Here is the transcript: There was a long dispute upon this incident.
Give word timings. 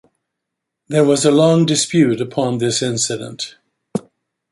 There 0.87 1.05
was 1.05 1.25
a 1.25 1.31
long 1.31 1.67
dispute 1.67 2.21
upon 2.21 2.57
this 2.57 2.81
incident. 2.81 3.57